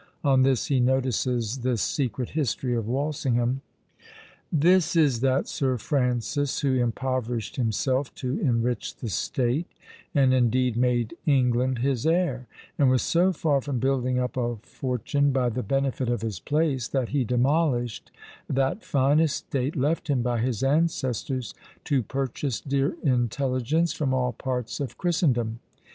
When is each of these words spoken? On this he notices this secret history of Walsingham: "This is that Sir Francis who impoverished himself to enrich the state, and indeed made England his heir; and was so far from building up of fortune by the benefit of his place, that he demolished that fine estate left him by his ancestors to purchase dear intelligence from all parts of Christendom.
On 0.23 0.41
this 0.41 0.65
he 0.65 0.79
notices 0.79 1.57
this 1.57 1.79
secret 1.79 2.31
history 2.31 2.73
of 2.73 2.87
Walsingham: 2.87 3.61
"This 4.51 4.95
is 4.95 5.19
that 5.19 5.47
Sir 5.47 5.77
Francis 5.77 6.61
who 6.61 6.73
impoverished 6.73 7.57
himself 7.57 8.11
to 8.15 8.39
enrich 8.39 8.95
the 8.95 9.09
state, 9.09 9.67
and 10.15 10.33
indeed 10.33 10.75
made 10.75 11.15
England 11.27 11.77
his 11.85 12.07
heir; 12.07 12.47
and 12.79 12.89
was 12.89 13.03
so 13.03 13.31
far 13.31 13.61
from 13.61 13.77
building 13.77 14.17
up 14.17 14.35
of 14.39 14.61
fortune 14.63 15.31
by 15.31 15.49
the 15.49 15.61
benefit 15.61 16.09
of 16.09 16.23
his 16.23 16.39
place, 16.39 16.87
that 16.87 17.09
he 17.09 17.23
demolished 17.23 18.09
that 18.49 18.83
fine 18.83 19.19
estate 19.19 19.75
left 19.75 20.07
him 20.07 20.23
by 20.23 20.39
his 20.39 20.63
ancestors 20.63 21.53
to 21.83 22.01
purchase 22.01 22.59
dear 22.59 22.95
intelligence 23.03 23.93
from 23.93 24.15
all 24.15 24.31
parts 24.33 24.79
of 24.79 24.97
Christendom. 24.97 25.59